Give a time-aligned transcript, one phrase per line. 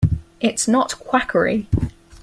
[0.39, 1.67] It's not quackery.